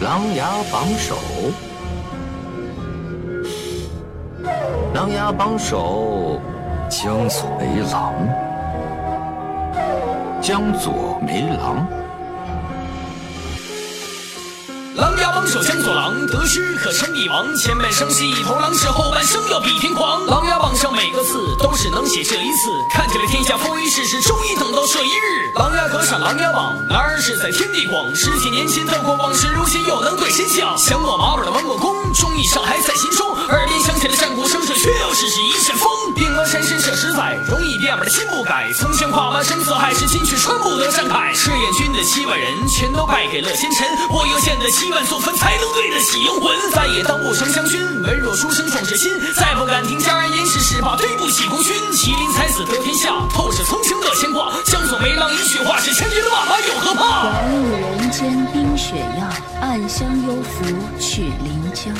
[0.00, 1.16] 琅琊榜首，
[4.92, 6.38] 琅琊榜首，
[6.90, 8.12] 江左为郎，
[10.42, 11.88] 江左为郎。
[14.96, 17.56] 琅琊榜首江左郎，得失可称帝王。
[17.56, 20.26] 前半生是一头狼，是后半生要比天狂。
[20.26, 25.50] 琅琊榜上每个字都是能写这一次，看尽了天下风云世事，终于等到这一日。
[26.26, 28.12] 琅琊榜，男儿志在天地广。
[28.12, 30.76] 十几年前透过往事，如今又能对谁讲？
[30.76, 33.30] 降落马耳的文武功，忠义尚还在心中。
[33.46, 35.88] 耳边响起了战鼓声，这却又是是一阵风。
[36.16, 38.72] 兵戈山深设十载，容易变本的心不改。
[38.74, 41.32] 曾经跨马声色海誓，今却穿不得战铠。
[41.32, 43.86] 赤焰军的七万人，全都败给了奸臣。
[44.10, 46.58] 我又见得七万座坟，才能对得起英魂。
[46.72, 49.12] 再也当不成将军，文弱书生壮志心。
[49.36, 51.72] 再不敢听家人言，是怕对不起功勋。
[51.92, 53.80] 麒麟才子得天下，透着曾
[57.26, 59.28] 遥路人间冰雪样，
[59.60, 60.64] 暗香幽浮
[60.96, 61.92] 去临江。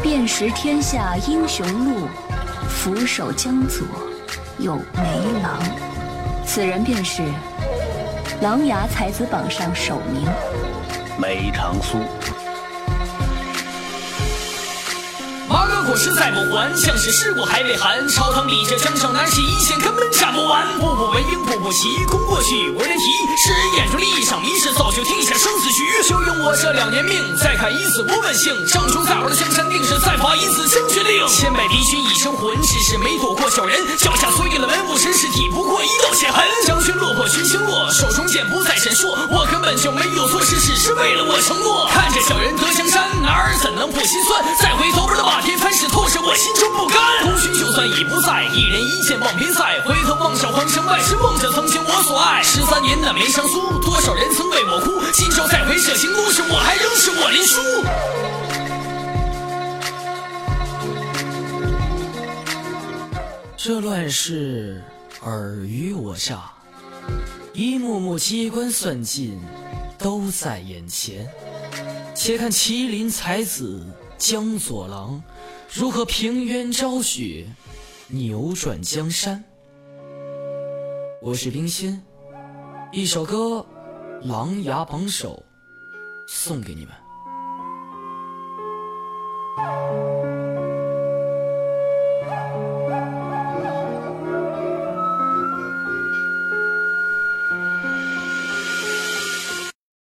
[0.00, 2.06] 遍识天下英雄路，
[2.68, 3.84] 俯首江左
[4.56, 5.58] 有梅郎。
[6.46, 7.24] 此人便是
[8.40, 10.24] 琅琊才子榜上首名
[11.18, 11.98] 梅长苏。
[15.48, 18.08] 马革裹尸再不还，将士尸骨还未寒。
[18.08, 20.64] 朝堂里这江上难是一线，根本战不完。
[20.78, 21.19] 步步为
[21.70, 23.04] 营，步步棋，攻过去无人提。
[23.36, 26.02] 世人眼中的一场迷事，早就天下生死局。
[26.02, 28.52] 就用我这两年命，再看一次不问姓。
[28.66, 31.26] 正中在我的江山，定是再发一次将军令。
[31.28, 33.78] 千百敌军已生魂，只是没躲过小人。
[33.96, 36.44] 脚下所有的文武神士，抵不过一道血痕。
[36.66, 39.16] 将军落魄，群星落，手中剑不再闪烁。
[39.30, 41.86] 我根本就没有做事，只是为了我承诺。
[41.92, 44.44] 看着小人得江山，男儿怎能不心酸？
[44.58, 46.98] 再回头，不知马天凡事透着我心中不甘。
[47.22, 47.54] 功勋
[47.86, 49.80] 已不在，一人一剑望边塞。
[49.80, 52.42] 回头望向皇城外，是梦着曾经我所爱。
[52.42, 55.00] 十三年的梅长苏，多少人曾为我哭。
[55.12, 57.60] 今朝再回这行宫，是我还仍是我林殊。
[63.56, 64.82] 这乱世
[65.22, 66.50] 尔虞我诈，
[67.52, 69.38] 一幕幕机关算尽
[69.98, 71.28] 都在眼前。
[72.14, 73.86] 且看麒麟才子
[74.18, 75.22] 江左郎
[75.72, 77.46] 如何平冤昭雪，
[78.08, 79.44] 扭转江山。
[81.22, 82.02] 我是冰心，
[82.90, 83.64] 一首歌
[84.28, 85.36] 《琅琊榜首》
[86.26, 86.92] 送给你们。